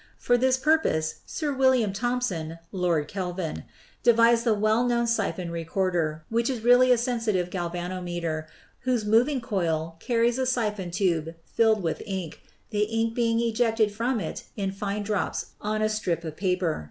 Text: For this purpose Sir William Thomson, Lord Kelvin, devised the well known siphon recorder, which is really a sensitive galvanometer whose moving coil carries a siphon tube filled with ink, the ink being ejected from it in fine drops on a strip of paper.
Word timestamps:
For 0.17 0.35
this 0.35 0.57
purpose 0.57 1.19
Sir 1.27 1.53
William 1.53 1.93
Thomson, 1.93 2.57
Lord 2.71 3.07
Kelvin, 3.07 3.65
devised 4.01 4.45
the 4.45 4.53
well 4.55 4.83
known 4.83 5.05
siphon 5.05 5.51
recorder, 5.51 6.23
which 6.29 6.49
is 6.49 6.63
really 6.63 6.91
a 6.91 6.97
sensitive 6.97 7.51
galvanometer 7.51 8.47
whose 8.79 9.05
moving 9.05 9.41
coil 9.41 9.97
carries 9.99 10.39
a 10.39 10.47
siphon 10.47 10.89
tube 10.89 11.35
filled 11.43 11.83
with 11.83 12.01
ink, 12.07 12.41
the 12.71 12.81
ink 12.85 13.13
being 13.13 13.39
ejected 13.41 13.91
from 13.93 14.19
it 14.19 14.45
in 14.57 14.71
fine 14.71 15.03
drops 15.03 15.51
on 15.61 15.83
a 15.83 15.87
strip 15.89 16.23
of 16.23 16.35
paper. 16.35 16.79